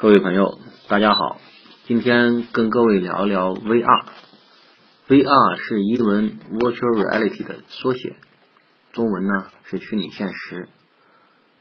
[0.00, 1.40] 各位朋友，大家好，
[1.88, 4.04] 今天跟各位聊一聊 VR。
[5.08, 8.14] VR 是英文 Virtual Reality 的缩写，
[8.92, 10.68] 中文呢是虚拟现实。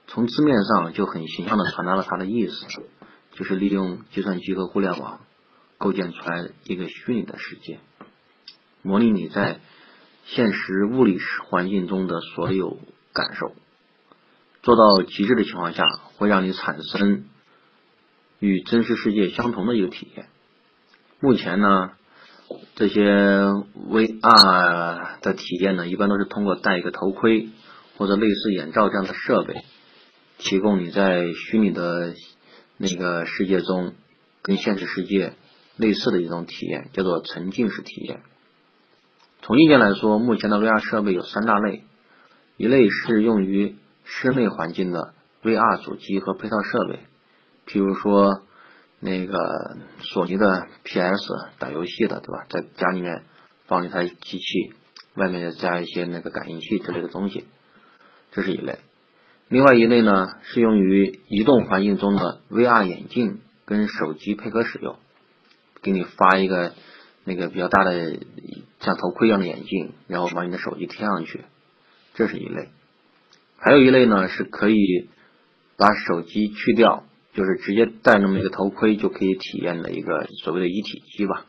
[0.06, 2.54] 从字面上就很形象的传达了它的意思，
[3.32, 5.22] 就是利用计算机和互联网
[5.80, 7.80] 构建出来一个虚拟的世界，
[8.84, 9.62] 模拟你在
[10.26, 11.18] 现实物理
[11.50, 12.78] 环境中的所有
[13.14, 13.54] 感受，
[14.62, 17.26] 做到极致的情况下，会让你产生。
[18.40, 20.28] 与真实世界相同的一个体验。
[21.20, 21.92] 目前呢，
[22.76, 27.50] 这些 VR 的体验呢，一般都是通过戴一个头盔
[27.98, 29.64] 或者类似眼罩这样的设备，
[30.38, 32.14] 提供你在虚拟的
[32.78, 33.96] 那个世界中
[34.44, 35.34] 跟现实世界
[35.76, 38.22] 类似的一种体验，叫做沉浸式体验。
[39.42, 41.84] 从硬件来说，目前的 VR 设备有三大类，
[42.58, 47.00] 一类是用于室内环境的 VR 主机和配套设备。
[47.68, 48.44] 譬如说，
[49.00, 52.46] 那个索尼的 PS 打游戏的，对吧？
[52.50, 53.24] 在家里面
[53.68, 54.74] 放一台机器，
[55.16, 57.46] 外面加一些那个感应器之类的东西，
[58.32, 58.80] 这是一类。
[59.50, 64.98] 另外一类呢，是用于移动环境中的 VR 眼镜跟手机配合使用，
[65.82, 66.74] 给你发一个
[67.26, 68.18] 那个比较大的
[68.80, 71.44] 像头盔一样的眼镜，然后把你的手机贴上去，
[72.14, 72.70] 这是一类。
[73.58, 75.10] 还有一类呢，是可以
[75.78, 77.04] 把手机去掉。
[77.38, 81.46] 就是直接戴那么一个头盔就可以体验的一个所谓的一体机吧。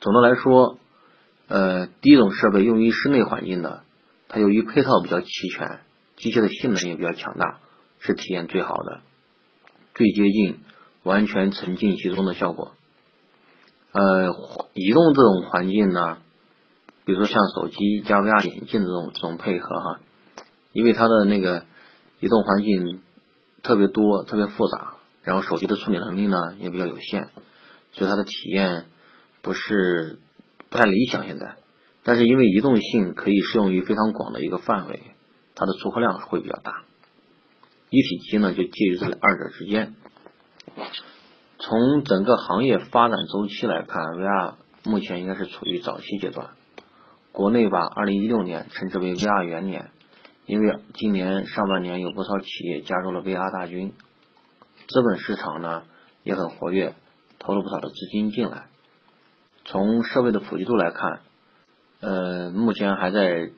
[0.00, 0.78] 总的来说，
[1.46, 3.84] 呃，第一种设备用于室内环境的，
[4.26, 5.78] 它由于配套比较齐全，
[6.16, 7.60] 机械的性能也比较强大，
[8.00, 9.02] 是体验最好的，
[9.94, 10.58] 最接近
[11.04, 12.72] 完全沉浸其中的效果。
[13.92, 14.34] 呃，
[14.74, 16.18] 移动这种环境呢，
[17.04, 20.00] 比如说像手机加 VR 眼镜这种这种配合哈，
[20.72, 21.64] 因为它的那个
[22.18, 23.02] 移动环境。
[23.62, 27.28] 特别多，特别复杂，然后手机的处理能力呢也比较有限，
[27.92, 28.86] 所以它的体验
[29.42, 30.18] 不是
[30.68, 31.26] 不太理想。
[31.26, 31.56] 现在，
[32.02, 35.02] 但是因为移动性可以适用于非常广的一个范围，
[35.54, 36.84] 它的出货量会比较大。
[37.90, 39.94] 一体机呢就介于这二者之间。
[41.58, 44.54] 从整个行业发展周期来看，VR
[44.84, 46.50] 目前应该是处于早期阶段。
[47.32, 49.90] 国内把二零一六年称之为 VR 元年。
[50.46, 53.92] 因为今年上半年有不少企业加入了 VR 大军，
[54.88, 55.84] 资本市场呢
[56.24, 56.94] 也很活跃，
[57.38, 58.66] 投了不少的资金进来。
[59.64, 61.20] 从设备的普及度来看，
[62.00, 63.50] 呃，目前还在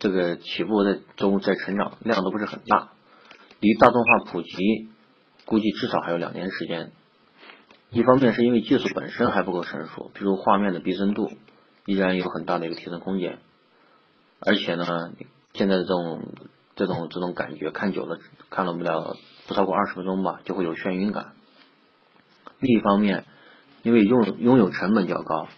[0.00, 2.90] 这个起步在中在成长，量都不是很大，
[3.60, 4.88] 离大众化普及
[5.44, 6.90] 估计至少还有两年时间。
[7.90, 11.30] 一方面是因为技术本身还不够成熟，比如画面的逼真度
[11.86, 13.38] 依然有很大的一个提升空间，
[14.40, 15.12] 而且呢。
[15.52, 16.32] 现在的这种
[16.76, 18.18] 这种这种感觉，看久了
[18.50, 19.16] 看了不了
[19.46, 21.32] 不超过二十分钟吧，就会有眩晕感。
[22.58, 23.24] 另一方面，
[23.82, 25.48] 因为拥拥有成本较高，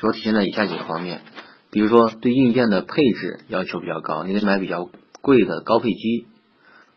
[0.00, 1.22] 主要体现在以下几个方面，
[1.70, 4.90] 比如说对硬件的配置要求比较高，你得买比较
[5.20, 6.26] 贵的高配机，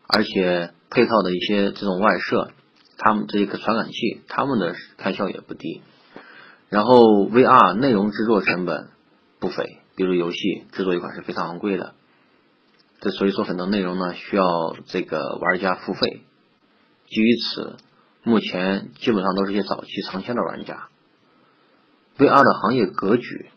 [0.06, 2.50] 而且配套的一些这种外设，
[2.98, 5.82] 他们这一个传感器，他们的开销也不低。
[6.68, 8.88] 然后 VR 内容制作成本
[9.38, 10.38] 不菲，比如游戏
[10.72, 11.94] 制作一款是非常昂贵的。
[13.00, 16.22] 这所以说很多内容呢需要这个玩家付费，
[17.06, 17.76] 基于此，
[18.22, 20.88] 目前基本上都是一些早期尝鲜的玩家。
[22.18, 23.50] VR 的行业格局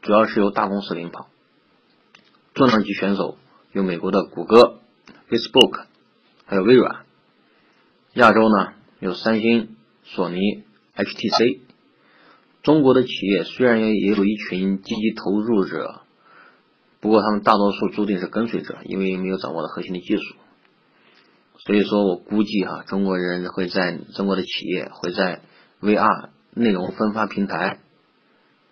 [0.00, 1.28] 主要是由大公司领跑，
[2.54, 3.36] 重量级选手
[3.72, 4.80] 有美国的谷歌、
[5.28, 5.84] Facebook，
[6.46, 7.04] 还有微软。
[8.14, 10.40] 亚洲呢有三星、索尼、
[10.96, 11.60] HTC。
[12.62, 16.00] 中国的企业虽然也也有一群积极投入者。
[17.04, 20.22] 不过他们大多数注定是跟随者，因为没有掌握的核心的技术。
[21.58, 25.42] 所以说我估计哈，中国人会在中国的企业会在
[25.82, 27.80] VR 内容分发平台，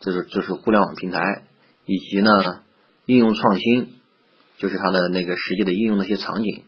[0.01, 1.43] 就是就是互联网平台，
[1.85, 2.63] 以及呢
[3.05, 3.97] 应用创新，
[4.57, 6.65] 就是它的那个实际的应用那些场景，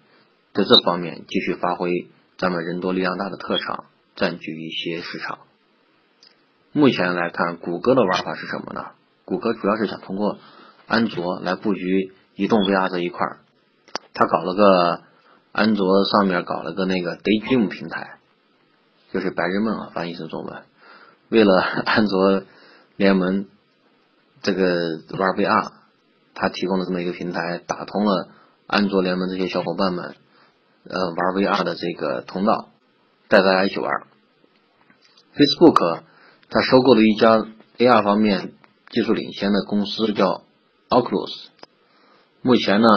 [0.53, 5.39] 在这方面继续发挥咱们人多力量大的特长，占据一些市场。
[6.73, 8.91] 目前来看，谷歌的玩法是什么呢？
[9.25, 10.39] 谷歌主要是想通过
[10.87, 13.39] 安卓来布局移动 VR 这一块儿，
[14.13, 15.03] 他搞了个
[15.53, 18.19] 安卓上面搞了个那个 Daydream 平台，
[19.13, 20.63] 就是白日梦啊，翻译成中文。
[21.31, 22.43] 为了 安卓
[22.97, 23.47] 联盟
[24.43, 24.65] 这个
[25.19, 25.73] 玩 VR，
[26.35, 28.29] 他提供了这么一个平台，打通了
[28.67, 30.15] 安卓联盟这些小伙伴们
[30.89, 32.69] 呃玩 VR 的这个通道，
[33.29, 33.91] 带大家一起玩。
[35.35, 36.03] Facebook
[36.51, 37.47] 他收购了一家
[37.79, 38.53] AR 方面
[38.91, 40.44] 技术领先的公司，叫。
[40.95, 41.49] Oculus
[42.41, 42.89] 目前呢，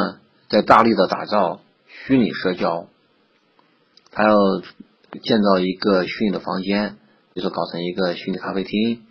[0.50, 2.86] 在大力的打造虚拟社交，
[4.12, 4.36] 它要
[5.24, 6.98] 建造一个虚拟的房间，
[7.34, 9.04] 比如说搞成一个虚拟咖啡厅，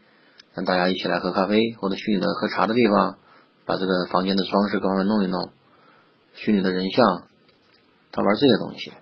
[0.55, 3.19] 让大家一起来喝咖啡或者虚拟的喝茶的地方，
[3.65, 5.51] 把这个房间的装饰各方面弄一弄，
[6.35, 7.25] 虚拟的人像，
[8.13, 8.93] 他玩这些东西。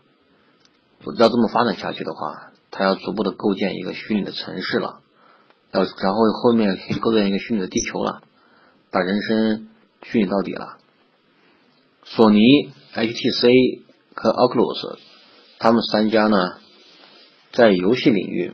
[1.19, 5.01] 要这么发展下去的话，他要逐步的构建一个虚拟的城市了，
[5.73, 8.23] 要然后后面构建一个虚拟的地球了，
[8.91, 9.69] 把人生
[10.05, 10.79] 虚拟到底了。
[12.05, 12.41] 索尼、
[12.95, 13.81] HTC
[14.15, 14.99] 和 Oculus，
[15.59, 16.59] 他们三家呢，
[17.53, 18.53] 在游戏领域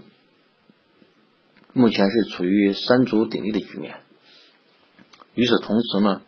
[1.73, 3.97] 目前是处于三足鼎立的局面。
[5.35, 6.23] 与此同时呢，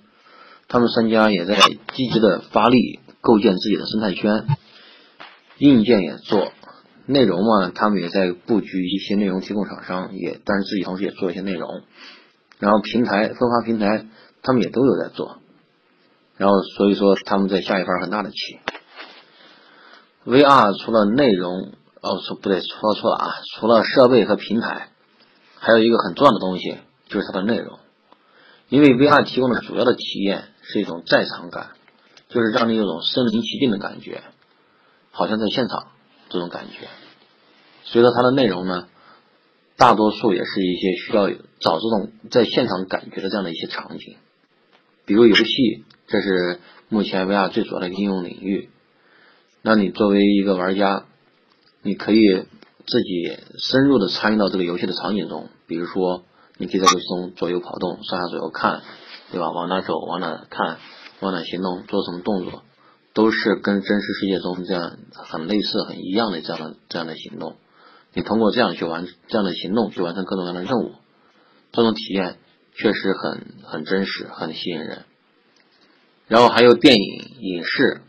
[0.69, 1.57] 他们三家也在
[1.95, 4.47] 积极的发力构建自己的生态圈。
[5.59, 6.53] 硬件也做，
[7.07, 11.83] 内容嘛，他们也在布局一些内容提供厂商，也但是自己同时也做一些内容，
[12.59, 14.07] 然后平台分发平台，
[14.43, 15.39] 他们也都有在做，
[16.37, 18.59] 然后所以说他们在下一盘很大的棋。
[20.25, 24.91] VR 除了内容，哦，说不对，说错了啊，除了设备和平台，
[25.59, 26.79] 还有一个很重要的东西
[27.09, 27.79] 就是它的内容，
[28.69, 31.71] 因为 VR 提供的主要的体验是一种在场感，
[32.29, 34.23] 就是让你有种身临其境的感觉。
[35.15, 35.89] 好像在现场
[36.31, 36.89] 这种感觉，
[37.85, 38.89] 所以说它的内容呢，
[39.77, 41.29] 大多数也是一些需要
[41.61, 44.17] 找这种在现场感觉的这样的一些场景，
[45.05, 48.71] 比如游戏，这是目前 VR 最主要的应用领域。
[49.63, 51.07] 那你作为一个玩家，
[51.83, 52.23] 你可以
[52.87, 56.25] 自己深入的参与到这个游戏的场景中，比如说
[56.59, 58.83] 你可以在游戏中左右跑动、上下左右看，
[59.31, 59.51] 对吧？
[59.51, 60.79] 往哪走，往哪看，
[61.21, 62.63] 往哪行动，做什么动作。
[63.15, 67.57] 都是跟真实世界中这样很类似、很一样的这样的这样的行动，
[68.15, 70.93] 你通过这样去完这样的行动去完成各种各样的任务，
[71.73, 72.39] 这种体验
[72.75, 75.05] 确实很很真实、很吸引人。
[76.29, 77.03] 然后还有电影、
[77.41, 78.01] 影视，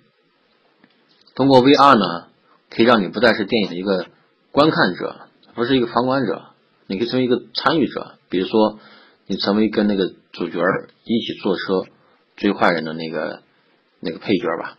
[1.36, 2.28] 通过 VR 呢，
[2.70, 4.08] 可以让你不再是电影的一个
[4.52, 6.44] 观看者，不是一个旁观者，
[6.88, 8.18] 你可以成为一个参与者。
[8.30, 8.80] 比如说，
[9.28, 10.60] 你成为跟那个主角
[11.04, 11.86] 一起坐车
[12.36, 13.44] 追坏人的那个
[14.00, 14.78] 那个配角吧。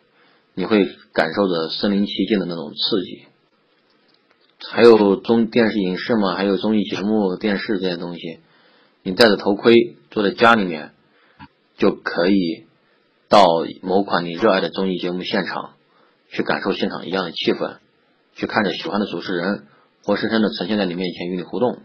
[0.57, 3.27] 你会感受着身临其境的那种刺激，
[4.71, 8.39] 还有综电视影视嘛，还有综艺节目、电视这些东西，
[9.05, 10.93] 你戴着头盔坐在家里面，
[11.77, 12.67] 就可以
[13.29, 13.45] 到
[13.83, 15.75] 某款你热爱的综艺节目现场，
[16.31, 17.77] 去感受现场一样的气氛，
[18.35, 19.67] 去看着喜欢的主持人
[20.03, 21.81] 活生生的呈现在你面前与你互动。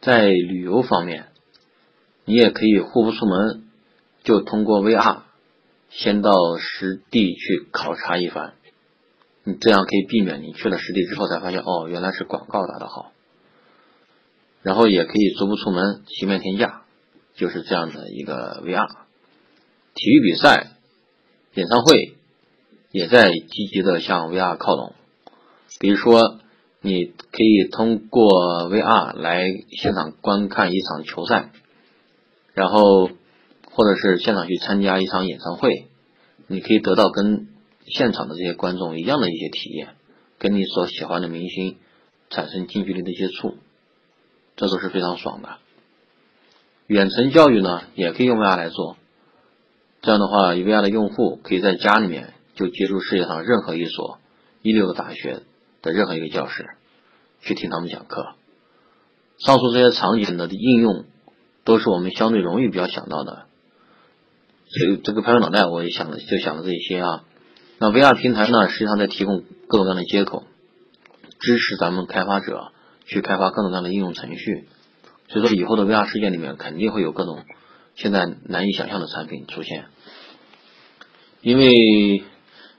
[0.00, 1.26] 在旅游方面，
[2.24, 3.62] 你也可以户不出门，
[4.24, 5.20] 就通过 VR。
[5.90, 8.54] 先到实地去考察一番，
[9.44, 13.12] 你这样可以避免你去了实地之后才发现哦，原来是广告打的好。
[14.62, 16.82] 然后也可以足不出门，席面天下，
[17.34, 18.88] 就是这样的一个 VR。
[19.94, 20.70] 体育比赛、
[21.54, 22.14] 演唱会
[22.90, 24.94] 也在积极的向 VR 靠拢。
[25.80, 26.38] 比如说，
[26.80, 31.50] 你可以通过 VR 来现场观看一场球赛，
[32.54, 33.10] 然后。
[33.74, 35.86] 或者是现场去参加一场演唱会，
[36.46, 37.48] 你可以得到跟
[37.86, 39.88] 现场的这些观众一样的一些体验，
[40.38, 41.78] 跟你所喜欢的明星
[42.28, 43.56] 产生近距离的接触，
[44.56, 45.58] 这都是非常爽的。
[46.86, 48.96] 远程教育呢，也可以用 VR 来做，
[50.02, 54.18] 这样的话，VR 的用户可以在家里面就接触世界上任何一所
[54.62, 55.40] 一流的大学
[55.80, 56.70] 的任何一个教室，
[57.40, 58.34] 去听他们讲课。
[59.38, 61.04] 上述这些场景的应用，
[61.64, 63.46] 都是我们相对容易比较想到的。
[64.68, 67.24] 所以这个拍拍脑袋，我也想了，就想了这一些啊。
[67.78, 70.44] 那 VR 平台呢，实际上在提供各种各样的接口，
[71.40, 72.72] 支持咱们开发者
[73.06, 74.68] 去开发各种各样的应用程序。
[75.28, 77.44] 所以说，以后的 VR 世界里面肯定会有各种
[77.94, 79.86] 现在难以想象的产品出现。
[81.40, 82.24] 因为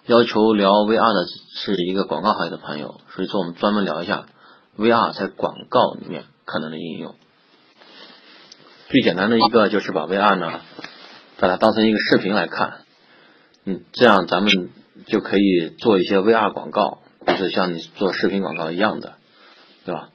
[0.06, 4.25] 要求聊 VR 的是一个广告行业的朋友，所以说我们专门聊一下
[4.77, 7.15] VR 在广告里面可能的应用。
[8.89, 10.62] 最简单的一个就是把 VR 呢。
[11.39, 12.86] 把它当成一个视频来看，
[13.65, 14.70] 嗯，这样咱们
[15.08, 19.15] 就可以做一些 VR 广告，就是像你做视频广告一样的，
[19.84, 20.10] 对吧？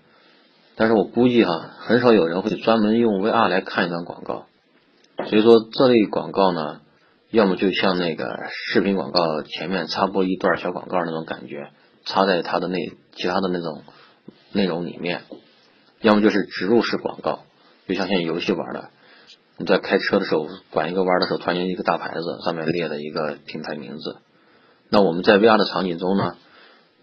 [0.78, 4.46] 但是我估计哈，很少有人会专门用 VR 来看一段广告，
[5.28, 6.80] 所以说这类广告呢，
[7.30, 11.70] 要么就像那个视频广告前面插播一段小广告那种感觉，
[12.04, 12.78] 插在它的那
[13.16, 13.82] 其他的那种
[14.52, 15.22] 内容里面，
[16.00, 17.40] 要么就是植入式广告，
[17.88, 18.90] 就像现在游戏玩的。
[19.56, 24.18] 你在开车的时候，拐一个弯的时候，突然间一个大牌子上面列了一个品牌名字。
[24.90, 26.36] 那我们在 VR 的场景中呢，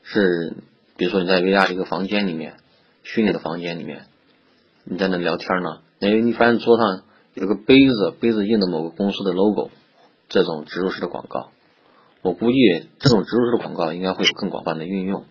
[0.03, 0.55] 是
[0.95, 2.55] 比如说你在 VR 一个房间里面，
[3.05, 4.07] 虚拟的房间里面，
[4.83, 7.03] 你在那聊天呢，哎，你发现桌上
[7.35, 9.69] 有个杯子，杯子印的某个公司的 logo，
[10.27, 11.51] 这种植入式的广告，
[12.23, 12.57] 我估计
[12.99, 15.23] 这种植入式的广告应该会有更广泛的运用。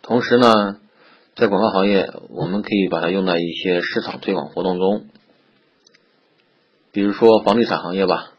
[0.00, 0.80] 同时呢，
[1.34, 5.06] 在广告行业，我们可以把它用在一些市场推广活动中，
[6.90, 8.32] 比如说房地产行业吧，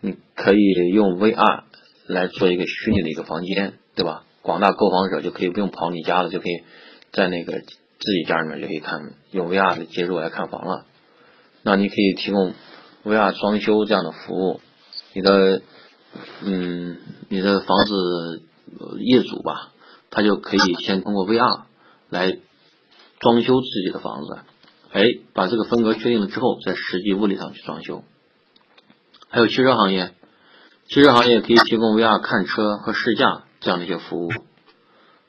[0.00, 1.62] 你可以用 VR
[2.08, 4.24] 来做一个虚拟的一个房间，对吧？
[4.42, 6.62] 广大购房者就可以不用跑你家了，就可以
[7.16, 10.84] 在那个自己家里面就可以看，用 VR 的接入来看房了。
[11.62, 12.52] 那你可以提供
[13.04, 14.60] VR 装修这样的服务，
[15.14, 15.62] 你的
[16.42, 16.98] 嗯，
[17.30, 18.42] 你的房子
[19.00, 19.72] 业主吧。
[20.08, 21.62] 他就可以先通过 VR
[22.08, 22.38] 来
[23.18, 24.38] 装修自己的房子，
[24.92, 25.02] 哎，
[25.34, 28.02] 把这个风格确定了之后，在实际物理上去装修。
[29.28, 30.12] 还有汽车行业，
[30.88, 34.30] 汽车行业可以提供 VR 看车和试驾这样的一些服务。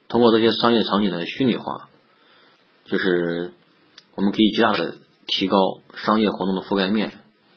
[0.10, 1.90] 通过这些商业场景的虚拟化，
[2.86, 3.54] 就是
[4.16, 4.96] 我们可以极大的
[5.26, 5.58] 提高
[5.96, 7.12] 商业活动的覆盖面。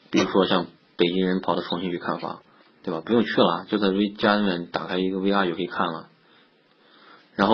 [0.09, 0.67] 比如说像
[0.97, 2.41] 北京人跑到重庆去看房，
[2.83, 3.01] 对吧？
[3.05, 6.09] 不用去了，就在家里面打开一个 VR 就可以看了。
[7.35, 7.53] 然后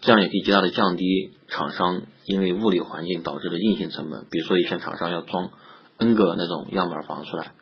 [0.00, 5.50] 这样也可以极大的降低厂商因为物理环境导致的硬性成本，比如说以前厂商要装
[5.98, 7.52] N 个那种样板房出来，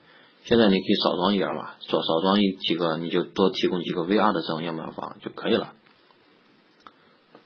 [0.44, 5.74] 现在你可以少装一点吧，少少装一几个，你就多提供几个 VR 的这种样板房就可以了。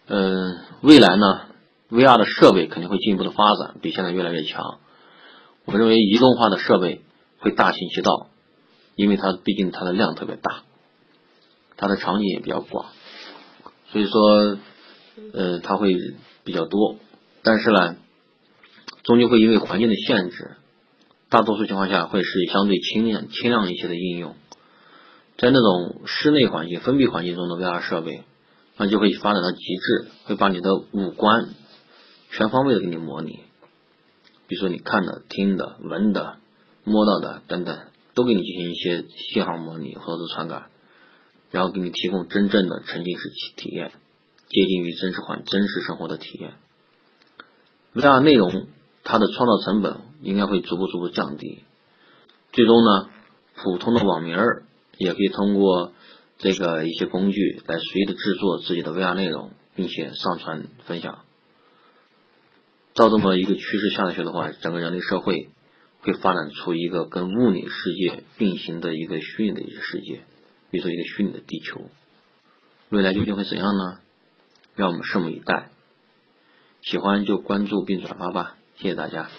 [0.07, 1.47] 嗯，未来呢
[1.91, 4.79] ，VR 的设备肯定会进一步的发展，比现在越来越强。
[5.65, 7.01] 我认为移动化的设备
[7.39, 8.29] 会大行其道，
[8.97, 10.63] 因为它毕竟它的量特别大，
[11.79, 12.87] 它的场景也比较广。
[13.93, 14.59] 所以说，
[15.33, 15.97] 呃，它会
[16.45, 16.97] 比较多，
[17.43, 17.97] 但是呢，
[19.05, 20.57] 终究会因为环境的限制，
[21.31, 24.35] 大多数情况下会是相对轻量、轻量一些的应用。
[25.39, 28.25] 在那种室内环境、封闭环境中的 VR 设备，
[28.77, 31.49] 那就会发展到极致，会把你的五官
[32.31, 33.41] 全方位的给你模拟，
[34.49, 36.39] 比如说你看的、听的、闻的、
[36.85, 37.79] 摸到的等等，
[38.15, 40.67] 都给你进行一些信号模拟或者是传感。
[41.51, 43.93] 然后给你提供真正的沉浸式体验，
[44.49, 46.55] 接近于真实环真实生活的体验。
[47.95, 48.67] VR 内容
[49.05, 51.63] 它的创造成本应该会逐步逐步降低，
[52.53, 53.09] 最终呢，
[53.55, 54.37] 普通的网民
[54.99, 55.93] 也可以通过
[56.45, 61.25] 这个一些工具来随意的制作自己的 VR 内容，并且上传分享。
[62.93, 65.49] 照这么一个趋势下去的话，整个人类社会
[66.01, 70.21] 会发展出一个跟物理世界并行的一个虚拟的一个世界。
[70.71, 71.81] 比如说一个虚拟的地球，
[72.91, 74.01] 未来究竟会怎样呢？
[74.77, 75.71] 让我们拭目以待。
[76.83, 79.31] 喜欢就关注并转发吧，谢谢大家。